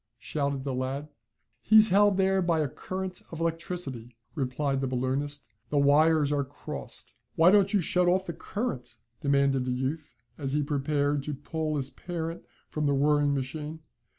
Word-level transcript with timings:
shouted 0.17 0.63
the 0.63 0.73
lad. 0.73 1.09
"He's 1.61 1.89
held 1.89 2.17
there 2.17 2.41
by 2.41 2.61
a 2.61 2.67
current 2.67 3.21
of 3.31 3.39
electricity," 3.39 4.15
replied 4.33 4.81
the 4.81 4.87
balloonist. 4.87 5.47
"The 5.69 5.77
wires 5.77 6.31
are 6.31 6.43
crossed." 6.43 7.13
"Why 7.35 7.51
don't 7.51 7.71
you 7.71 7.81
shut 7.81 8.07
off 8.07 8.25
the 8.25 8.33
current?" 8.33 8.97
demanded 9.19 9.63
the 9.63 9.73
youth, 9.73 10.09
as 10.39 10.53
he 10.53 10.63
prepared 10.63 11.21
to 11.21 11.35
pull 11.35 11.75
his 11.75 11.91
parent 11.91 12.41
from 12.67 12.87
the 12.87 12.95
whirring 12.95 13.35
machine. 13.35 13.81